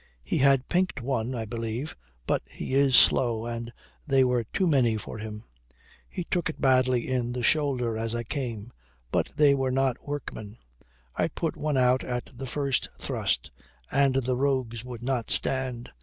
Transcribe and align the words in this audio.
He 0.23 0.39
had 0.39 0.67
pinked 0.67 0.99
one, 0.99 1.35
I 1.35 1.45
believe, 1.45 1.95
but 2.25 2.41
he 2.49 2.73
is 2.73 2.95
slow, 2.95 3.45
and 3.45 3.71
they 4.07 4.23
were 4.23 4.45
too 4.45 4.65
many 4.65 4.97
for 4.97 5.19
him. 5.19 5.43
He 6.09 6.23
took 6.23 6.49
it 6.49 6.59
badly 6.59 7.07
in 7.07 7.33
the 7.33 7.43
shoulder 7.43 7.95
as 7.95 8.15
I 8.15 8.23
came. 8.23 8.73
But 9.11 9.29
they 9.35 9.53
were 9.53 9.69
not 9.69 10.07
workmen. 10.07 10.57
I 11.15 11.27
put 11.27 11.55
one 11.55 11.77
out 11.77 12.03
at 12.03 12.31
the 12.35 12.47
first 12.47 12.89
thrust, 12.97 13.51
and 13.91 14.15
the 14.15 14.35
rogues 14.35 14.83
would 14.83 15.03
not 15.03 15.29
stand. 15.29 15.91